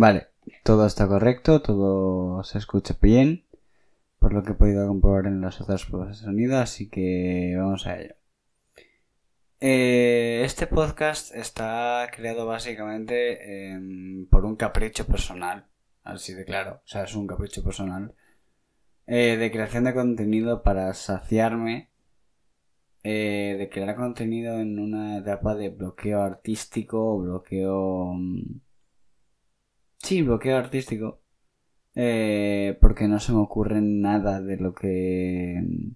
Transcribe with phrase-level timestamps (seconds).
[0.00, 0.28] Vale,
[0.62, 3.46] todo está correcto, todo se escucha bien,
[4.20, 7.84] por lo que he podido comprobar en las otras pruebas de sonido, así que vamos
[7.84, 8.14] a ello.
[9.58, 15.66] Eh, este podcast está creado básicamente em, por un capricho personal,
[16.04, 18.14] así de claro, o sea, es un capricho personal,
[19.08, 21.90] eh, de creación de contenido para saciarme
[23.02, 28.12] eh, de crear contenido en una etapa de bloqueo artístico, bloqueo...
[28.14, 28.67] Mm,
[30.02, 31.20] sí, bloqueo artístico.
[31.94, 35.92] Eh, porque no se me ocurre nada de lo que mm,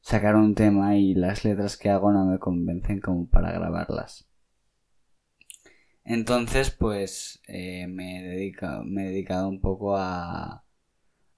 [0.00, 4.28] sacar un tema y las letras que hago no me convencen como para grabarlas.
[6.04, 10.64] Entonces, pues eh, me, he dedicado, me he dedicado un poco a,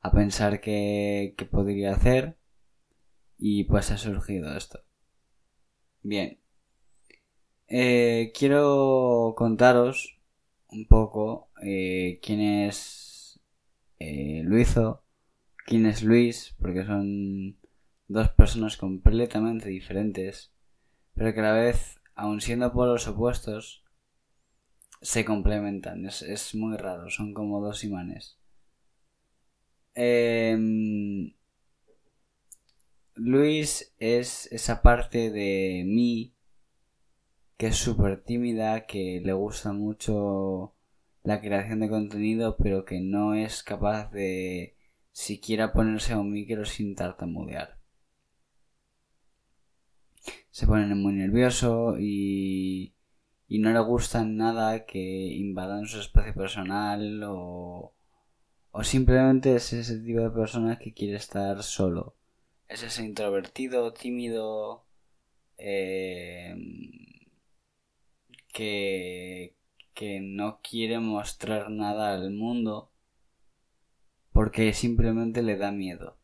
[0.00, 2.38] a pensar qué, qué podría hacer
[3.38, 4.80] y pues ha surgido esto.
[6.02, 6.38] Bien.
[7.68, 10.15] Eh, quiero contaros
[10.68, 13.40] un poco eh, quién es
[13.98, 15.02] eh, Luizo,
[15.66, 17.56] quién es Luis, porque son
[18.08, 20.52] dos personas completamente diferentes,
[21.14, 23.84] pero que a la vez, aun siendo polos opuestos,
[25.00, 26.06] se complementan.
[26.06, 28.38] Es, es muy raro, son como dos imanes.
[29.95, 31.32] Eh,
[33.16, 36.35] Luis es esa parte de mí
[37.57, 40.74] que es súper tímida, que le gusta mucho
[41.23, 44.76] la creación de contenido, pero que no es capaz de
[45.13, 47.79] siquiera ponerse a un micro sin tartamudear.
[50.51, 52.95] Se pone muy nervioso y,
[53.48, 57.95] y no le gusta nada que invadan su espacio personal o,
[58.70, 62.16] o simplemente es ese tipo de persona que quiere estar solo
[62.68, 64.87] es ese introvertido, tímido,
[65.56, 66.54] eh,
[68.56, 69.54] que,
[69.93, 72.91] que no quiere mostrar nada al mundo
[74.32, 76.16] porque simplemente le da miedo.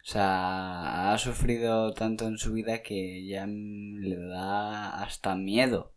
[0.00, 5.92] O sea, ha sufrido tanto en su vida que ya le da hasta miedo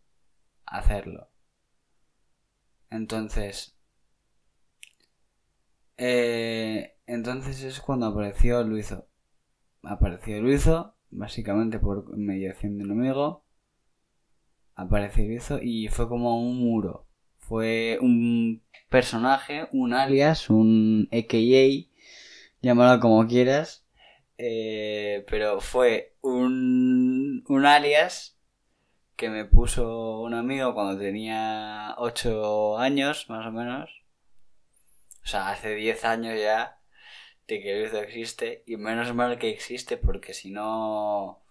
[0.64, 1.28] hacerlo.
[2.88, 3.76] Entonces,
[5.96, 9.08] eh, entonces es cuando apareció Luizo.
[9.82, 13.45] Apareció Luizo, básicamente por mediación de un amigo.
[14.76, 17.08] Apareció Luizo y fue como un muro.
[17.38, 21.88] Fue un personaje, un alias, un AKA,
[22.60, 23.86] llámalo como quieras.
[24.36, 28.38] Eh, pero fue un, un alias
[29.16, 33.90] que me puso un amigo cuando tenía 8 años, más o menos.
[35.24, 36.80] O sea, hace 10 años ya
[37.48, 41.42] de que Luizo existe y menos mal que existe porque si no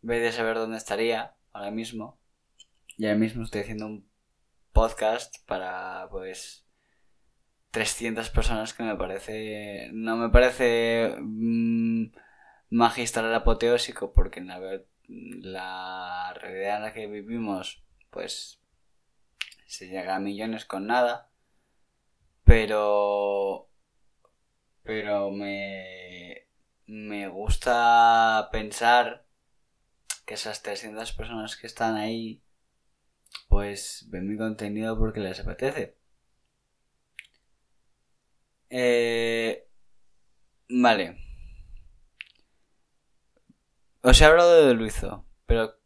[0.00, 2.20] vez de saber dónde estaría ahora mismo
[2.96, 4.08] y ahora mismo estoy haciendo un
[4.72, 6.66] podcast para pues
[7.70, 12.06] 300 personas que me parece no me parece mm,
[12.70, 14.60] magistral apoteósico porque en la,
[15.08, 18.60] la realidad en la que vivimos pues
[19.66, 21.30] se llega a millones con nada
[22.44, 23.68] pero
[24.86, 26.46] pero me,
[26.86, 29.26] me gusta pensar
[30.24, 32.42] que esas 300 personas que están ahí,
[33.48, 35.96] pues ven mi contenido porque les apetece.
[38.70, 39.66] Eh,
[40.68, 41.16] vale.
[44.02, 45.76] Os he hablado de Luizo, pero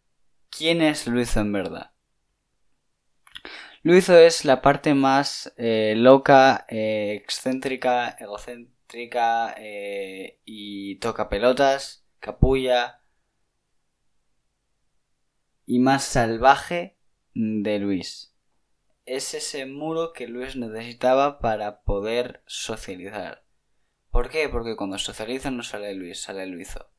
[0.51, 1.93] ¿quién es Luizo en verdad?
[3.83, 13.01] Luizo es la parte más eh, loca, eh, excéntrica, egocéntrica eh, y toca pelotas, capulla
[15.65, 16.99] y más salvaje
[17.35, 18.35] de Luis.
[19.07, 23.45] Es ese muro que Luis necesitaba para poder socializar.
[24.11, 24.49] ¿Por qué?
[24.49, 26.91] Porque cuando socializa no sale Luis, sale Luizo.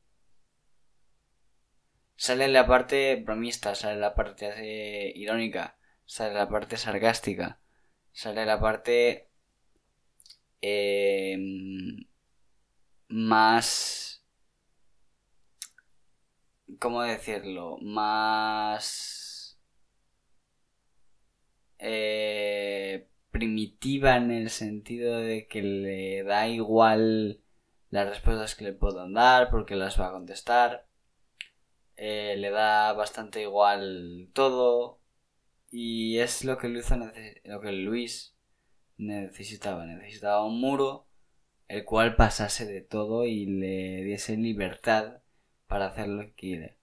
[2.16, 7.60] Sale la parte bromista, sale la parte eh, irónica, sale la parte sarcástica,
[8.12, 9.32] sale la parte
[10.62, 12.06] Em,
[13.08, 14.22] más...
[16.78, 17.78] ¿Cómo decirlo?
[17.80, 19.21] Más...
[21.84, 27.40] Eh, primitiva en el sentido de que le da igual
[27.90, 30.86] las respuestas que le puedan dar porque las va a contestar.
[31.96, 35.00] Eh, le da bastante igual todo.
[35.70, 36.88] Y es lo que Luis,
[37.44, 38.36] lo que Luis
[38.96, 39.84] necesitaba.
[39.86, 41.08] Necesitaba un muro
[41.68, 45.22] el cual pasase de todo y le diese libertad
[45.66, 46.78] para hacer lo que quiere.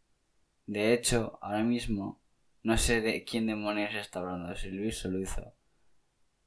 [0.66, 2.20] De hecho, ahora mismo
[2.64, 5.54] No sé de quién demonios está hablando, si Luis o lo hizo.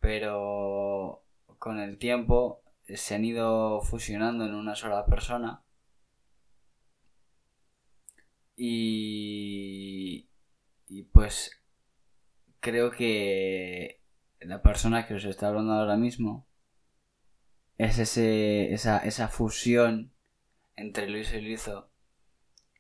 [0.01, 1.25] Pero
[1.59, 5.63] con el tiempo se han ido fusionando en una sola persona.
[8.57, 10.29] Y,
[10.89, 11.63] y pues
[12.61, 14.01] creo que
[14.41, 16.47] la persona que os está hablando ahora mismo
[17.79, 20.13] es ese, esa, esa fusión
[20.77, 21.91] entre Luis y Luizo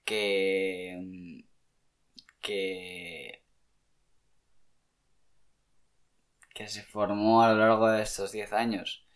[0.04, 1.44] que,
[2.42, 3.42] que,
[6.54, 9.06] que se formó a lo largo de estos 10 años.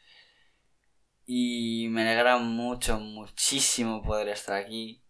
[1.26, 5.02] Y me alegra mucho, muchísimo poder estar aquí,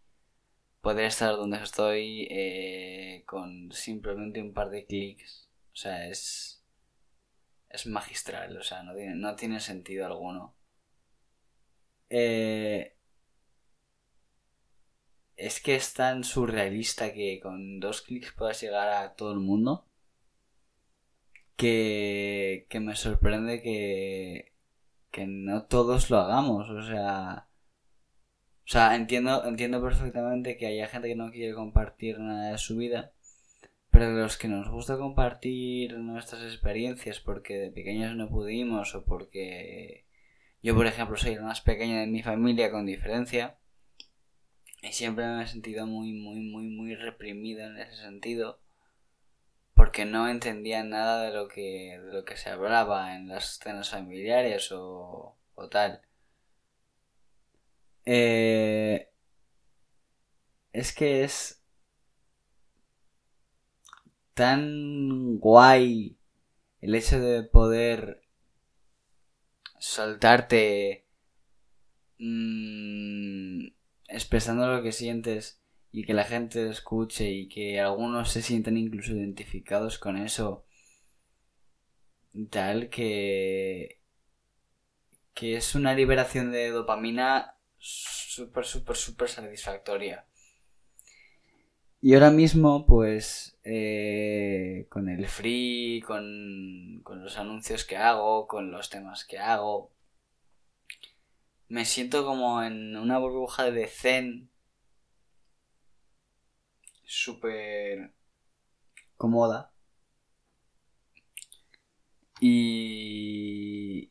[0.81, 5.51] poder estar donde estoy eh, con simplemente un par de clics.
[5.73, 6.65] O sea, es,
[7.69, 10.57] es magistral, o sea, no tiene, no tiene sentido alguno.
[12.09, 12.96] Eh,
[15.37, 19.87] es que es tan surrealista que con dos clics puedas llegar a todo el mundo
[21.57, 24.53] que, que me sorprende que,
[25.11, 27.49] que no todos lo hagamos, o sea...
[28.65, 32.77] O sea, entiendo, entiendo perfectamente que haya gente que no quiere compartir nada de su
[32.77, 33.13] vida,
[33.91, 40.07] pero los que nos gusta compartir nuestras experiencias porque de pequeños no pudimos o porque
[40.63, 43.57] yo, por ejemplo, soy el más pequeño de mi familia con diferencia,
[44.83, 48.61] y siempre me he sentido muy, muy, muy, muy reprimido en ese sentido.
[49.75, 53.91] Porque no entendía nada de lo que, de lo que se hablaba en las escenas
[53.91, 56.01] familiares o, o tal.
[58.07, 59.11] Eh,
[60.73, 61.63] es que es
[64.35, 66.17] tan guay
[66.81, 68.23] el hecho de poder
[69.79, 71.07] soltarte
[72.19, 73.67] mmm,
[74.17, 75.61] expresando lo que sientes
[75.93, 80.65] y que la gente escuche y que algunos se sientan incluso identificados con eso
[82.51, 84.01] tal que
[85.33, 90.27] que es una liberación de dopamina súper súper súper satisfactoria.
[92.01, 98.71] Y ahora mismo pues eh, con el free con, con los anuncios que hago con
[98.71, 99.96] los temas que hago
[101.69, 104.51] me siento como en una burbuja de zen
[107.05, 108.13] súper
[109.17, 109.73] cómoda.
[112.41, 114.11] Y...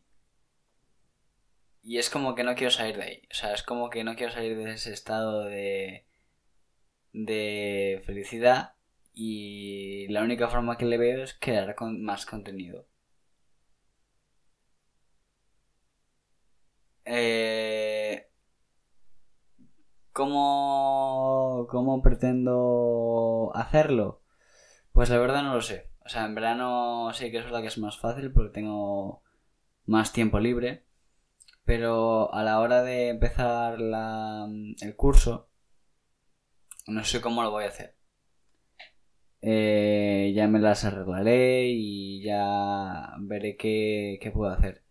[1.83, 3.21] Y es como que no quiero salir de ahí.
[3.31, 6.05] O sea, es como que no quiero salir de ese estado de...
[7.13, 8.75] de felicidad.
[9.13, 12.87] Y la única forma que le veo es crear con más contenido.
[17.05, 17.34] Eh,
[20.15, 24.23] ¿cómo, ¿Cómo pretendo hacerlo?
[24.93, 25.91] Pues la verdad no lo sé.
[26.05, 29.23] O sea, en verano sí que es verdad que es más fácil porque tengo
[29.85, 30.85] más tiempo libre.
[31.65, 34.47] Pero a la hora de empezar la,
[34.81, 35.49] el curso,
[36.87, 37.97] no sé cómo lo voy a hacer.
[39.41, 44.84] Eh, ya me las arreglaré y ya veré qué, qué puedo hacer.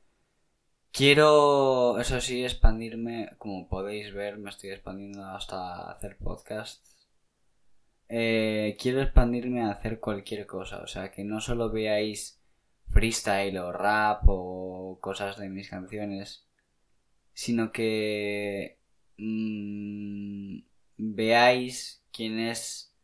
[0.96, 3.30] Quiero, eso sí, expandirme.
[3.38, 6.82] Como podéis ver, me estoy expandiendo hasta hacer podcasts.
[8.08, 10.82] Eh, quiero expandirme a hacer cualquier cosa.
[10.82, 12.40] O sea, que no solo veáis
[12.90, 16.46] freestyle o rap o cosas de mis canciones,
[17.32, 18.78] sino que
[19.18, 20.60] mm,
[20.98, 22.94] veáis quién es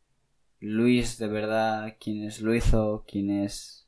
[0.61, 3.80] Luis de verdad, quién es Luizo, quién es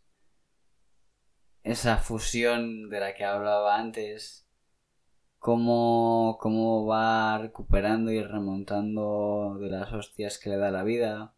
[1.64, 4.47] esa fusión de la que hablaba antes,
[5.38, 11.35] cómo, cómo va recuperando y remontando de las hostias que le da la vida,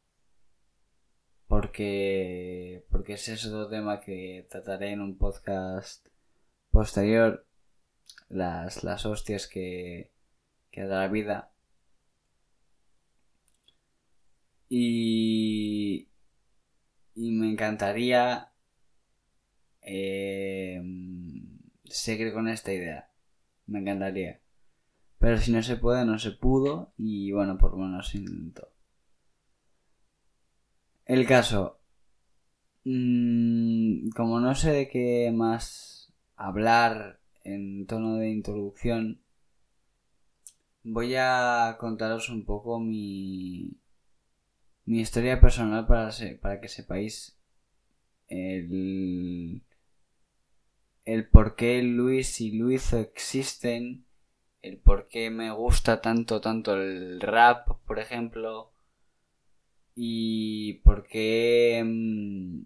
[1.49, 6.07] porque, porque ese es otro tema que trataré en un podcast
[6.71, 7.47] posterior,
[8.29, 10.11] las, las hostias que,
[10.71, 11.51] que da la vida.
[14.69, 16.09] Y,
[17.15, 18.54] y me encantaría
[19.85, 20.83] eh,
[21.85, 23.11] seguir con esta idea.
[23.67, 24.41] Me encantaría.
[25.19, 26.93] Pero si no se puede, no se pudo.
[26.99, 28.69] Y bueno, por lo menos intentó.
[31.07, 31.81] El caso.
[32.85, 39.21] Mm, como no sé de qué más hablar en tono de introducción,
[40.83, 43.79] voy a contaros un poco mi,
[44.85, 46.11] mi historia personal para,
[46.41, 47.39] para que sepáis
[48.29, 49.64] el,
[51.07, 54.05] el por qué Luis y Luizo existen,
[54.63, 58.73] el por qué me gusta tanto, tanto el rap, por ejemplo,
[59.95, 61.83] y por qué...
[61.85, 62.63] mm,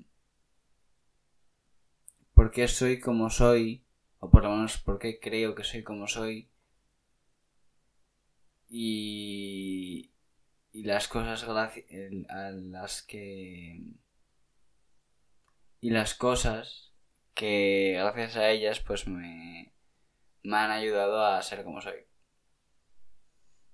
[2.35, 3.85] por qué soy como soy,
[4.21, 6.49] o por lo menos por qué creo que soy como soy,
[8.71, 10.11] y,
[10.73, 11.71] y las cosas a
[12.51, 13.83] las que...
[15.81, 16.88] y las cosas
[17.39, 19.73] que gracias a ellas pues me,
[20.43, 21.95] me han ayudado a ser como soy.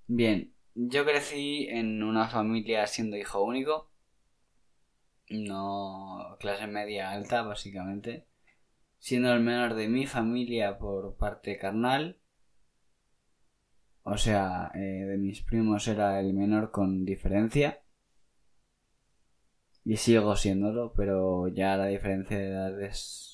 [0.07, 3.91] Bien, yo crecí en una familia siendo hijo único,
[5.31, 8.27] no clase media alta básicamente,
[8.99, 12.21] siendo el menor de mi familia por parte carnal,
[14.03, 17.83] o sea, eh, de mis primos era el menor con diferencia.
[19.87, 23.34] Y sigo siéndolo, pero ya la diferencia de edad es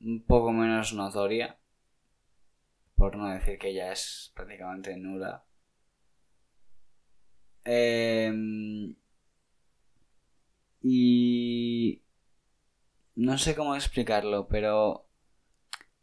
[0.00, 1.58] un poco menos notoria.
[2.96, 5.44] Por no decir que ya es prácticamente nula.
[7.64, 8.96] Em,
[10.82, 12.02] y
[13.14, 15.06] no sé cómo explicarlo, pero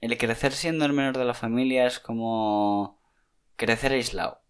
[0.01, 3.01] el crecer siendo el menor de la familia es como
[3.55, 4.41] crecer aislado.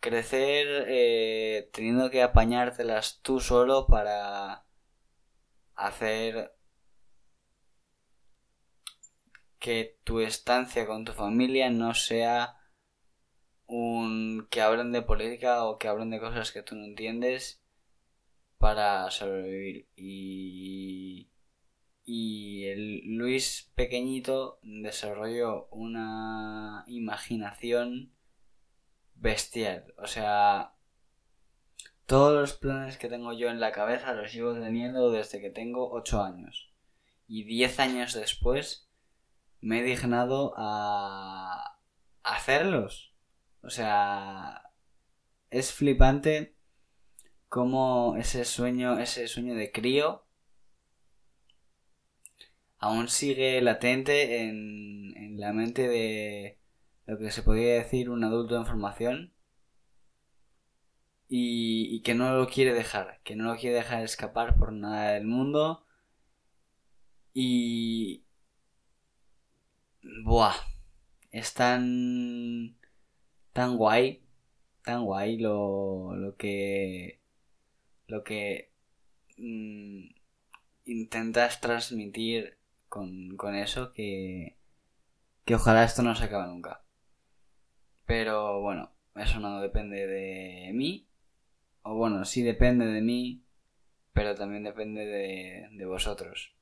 [0.00, 4.64] Crecer eh, teniendo que apañártelas tú solo para
[5.74, 6.54] hacer
[9.64, 12.58] que tu estancia con tu familia no sea
[13.64, 17.62] un que hablen de política o que hablen de cosas que tú no entiendes
[18.58, 21.30] para sobrevivir y
[22.04, 28.12] y el Luis pequeñito desarrolló una imaginación
[29.14, 29.94] bestial.
[29.96, 30.74] O sea,
[32.04, 35.90] todos los planes que tengo yo en la cabeza los llevo teniendo desde que tengo
[35.90, 36.70] 8 años.
[37.26, 38.83] Y 10 años después
[39.64, 41.78] me he dignado a
[42.22, 43.14] hacerlos.
[43.62, 44.70] O sea,
[45.50, 46.54] es flipante
[47.48, 50.26] cómo ese sueño, ese sueño de crío
[52.78, 56.58] aún sigue latente en, en la mente de
[57.06, 59.32] lo que se podría decir un adulto en formación
[61.26, 65.12] y, y que no lo quiere dejar, que no lo quiere dejar escapar por nada
[65.12, 65.86] del mundo
[67.32, 68.23] y...
[70.24, 70.54] Buah,
[71.30, 72.76] es tan...
[73.52, 74.22] tan guay,
[74.84, 77.20] tan guay lo, lo que...
[78.06, 78.70] lo que...
[79.38, 80.06] mm,
[80.86, 82.58] intentas transmitir
[82.88, 84.56] con, con eso que,
[85.44, 86.82] que ojalá esto no se acabe nunca.
[88.06, 91.06] Pero bueno, eso no depende de mí.
[91.82, 93.42] O bueno, sí depende de mí,
[94.12, 96.53] pero también depende de, de vosotros.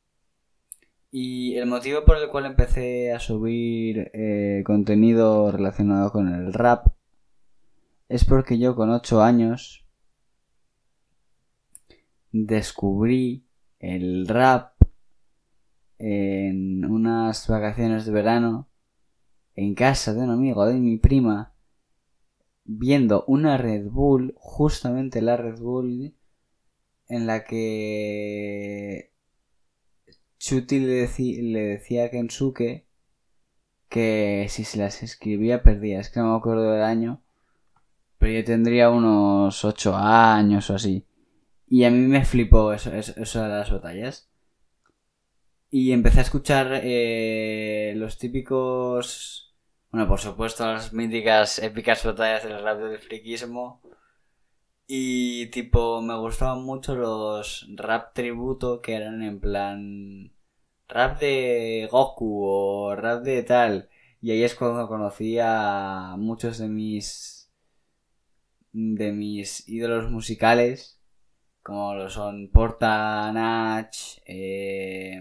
[1.14, 6.86] Y el motivo por el cual empecé a subir eh, contenido relacionado con el rap
[8.08, 9.84] es porque yo con 8 años
[12.30, 13.44] descubrí
[13.78, 14.72] el rap
[15.98, 18.68] en unas vacaciones de verano
[19.54, 21.52] en casa de un amigo de mi prima
[22.64, 26.14] viendo una Red Bull, justamente la Red Bull
[27.08, 29.11] en la que
[30.42, 32.84] Chuti le, decía a Kensuke
[33.88, 36.00] que si se las escribía perdía.
[36.00, 37.22] Es que no me acuerdo del año,
[38.18, 41.06] pero yo tendría unos 8 años o así.
[41.68, 44.28] Y a mí me flipó eso, eso, eso de las batallas.
[45.70, 49.54] Y empecé a escuchar eh, los típicos...
[49.92, 53.80] Bueno, por supuesto, las míticas, épicas batallas del rap del friquismo.
[54.94, 60.32] Y tipo, me gustaban mucho los rap tributo que eran en plan...
[60.88, 63.88] Rap de Goku o rap de tal.
[64.20, 67.50] Y ahí es cuando conocí a muchos de mis...
[68.72, 71.00] de mis ídolos musicales
[71.62, 73.96] como lo son Porta, Nach,
[74.26, 75.20] eh,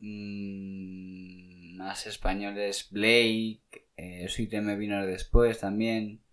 [0.00, 6.25] mm, más españoles Blake, eh, Sweet me vino después también.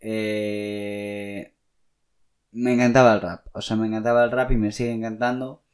[0.00, 1.54] Eh,
[2.52, 5.64] me encantaba el rap, o sea, me encantaba el rap y me sigue encantando.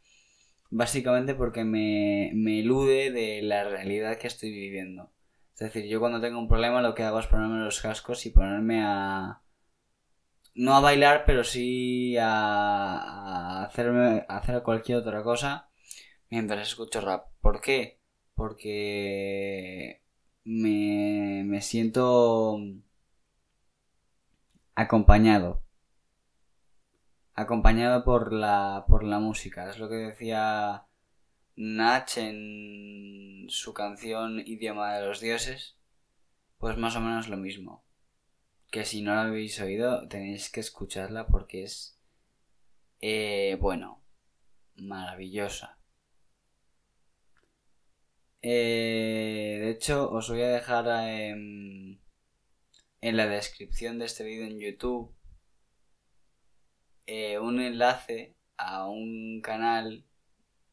[0.70, 5.12] Básicamente porque me, me elude de la realidad que estoy viviendo.
[5.54, 8.30] Es decir, yo cuando tengo un problema lo que hago es ponerme los cascos y
[8.30, 9.42] ponerme a,
[10.54, 12.26] no a bailar, pero sí a,
[12.98, 15.70] a hacerme, a hacer cualquier otra cosa
[16.30, 17.28] mientras escucho rap.
[17.40, 18.00] ¿Por qué?
[18.34, 20.02] Porque
[20.44, 22.58] me, me siento
[24.76, 25.62] acompañado.
[27.34, 29.68] Acompañado por la, por la música.
[29.68, 30.86] Es lo que decía
[31.56, 35.76] Nach en su canción Idioma de los Dioses.
[36.58, 37.84] Pues más o menos lo mismo.
[38.70, 41.98] que si no la habéis oído tenéis que escucharla porque es,
[43.00, 44.02] eh, bueno,
[44.76, 45.78] maravillosa.
[48.42, 52.00] Eh, de hecho, os voy a dejar en,
[53.08, 55.14] en la descripción de este vídeo en YouTube
[57.06, 60.04] eh, un enlace a un canal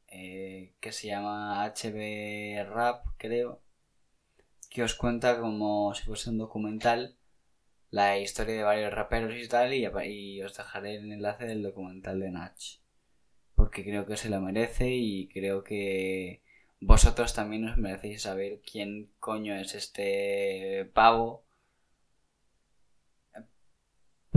[0.07, 3.61] eh, que se llama HB Rap, creo,
[4.71, 7.15] que os cuenta como si fuese un documental
[7.91, 12.19] la historia de varios raperos y tal, y, y os dejaré el enlace del documental
[12.19, 12.77] de Natch.
[13.53, 16.41] Porque creo que se lo merece y creo que
[16.79, 21.45] vosotros también os merecéis saber quién coño es este pavo.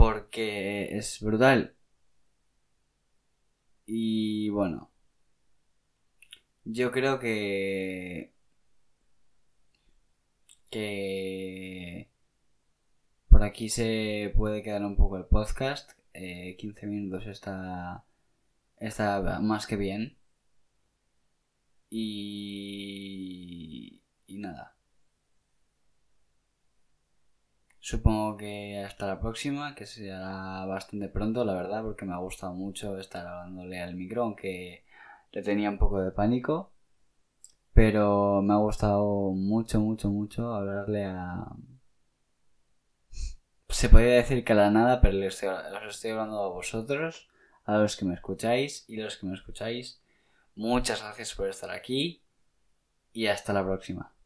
[0.07, 1.75] Porque es brutal.
[3.85, 4.89] Y bueno.
[6.63, 8.31] Yo creo que...
[10.69, 12.09] Que...
[13.27, 15.91] Por aquí se puede quedar un poco el podcast.
[16.13, 18.05] 15 eh, minutos está...
[18.77, 20.17] Está más que bien.
[21.89, 24.01] Y...
[24.27, 24.76] Y nada.
[27.89, 32.53] Supongo que hasta la próxima, que será bastante pronto, la verdad, porque me ha gustado
[32.53, 34.83] mucho estar hablándole al micro, aunque
[35.31, 36.73] le tenía un poco de pánico.
[37.71, 41.45] Pero me ha gustado mucho, mucho, mucho hablarle a...
[43.69, 45.55] Se podría decir que a la nada, pero les estoy,
[45.87, 47.29] estoy hablando a vosotros,
[47.63, 50.01] a los que me escucháis y los que me escucháis.
[50.55, 52.21] Muchas gracias por estar aquí
[53.13, 54.16] y hasta la próxima.